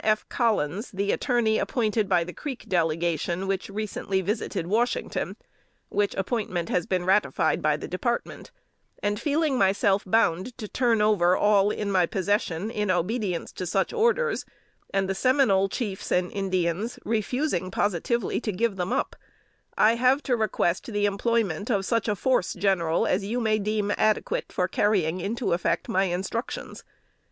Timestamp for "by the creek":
2.09-2.65